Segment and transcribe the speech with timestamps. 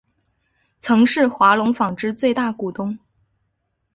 [0.79, 2.97] 曾是华隆纺织最大股东。